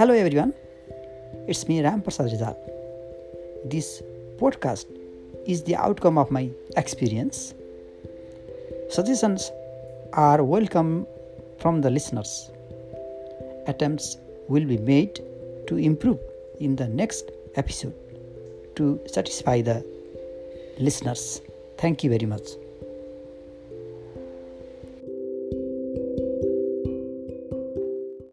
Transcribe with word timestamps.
Hello 0.00 0.14
everyone, 0.14 0.54
it's 1.46 1.68
me 1.68 1.82
Ram 1.82 2.00
Prasad 2.00 2.32
Rizal. 2.32 2.56
This 3.66 4.02
podcast 4.38 4.86
is 5.46 5.62
the 5.64 5.76
outcome 5.76 6.16
of 6.16 6.30
my 6.30 6.48
experience. 6.78 7.52
Suggestions 8.88 9.52
are 10.14 10.42
welcome 10.42 11.06
from 11.58 11.82
the 11.82 11.90
listeners. 11.90 12.50
Attempts 13.66 14.16
will 14.48 14.64
be 14.64 14.78
made 14.78 15.20
to 15.66 15.76
improve 15.76 16.18
in 16.60 16.76
the 16.76 16.88
next 16.88 17.30
episode 17.56 17.92
to 18.76 18.98
satisfy 19.04 19.60
the 19.60 19.84
listeners. 20.78 21.42
Thank 21.76 22.02
you 22.04 22.08
very 22.08 22.24
much. 22.24 22.48